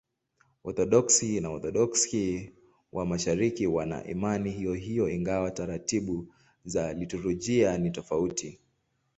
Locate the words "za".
6.65-6.93